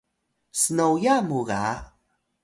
snoya 0.61 1.15
mu 1.27 1.39
ga 1.47 1.63